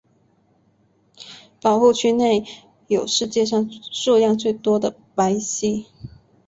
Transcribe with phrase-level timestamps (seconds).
[1.61, 2.43] 保护区内
[2.87, 5.85] 有世界上数量最多的白犀。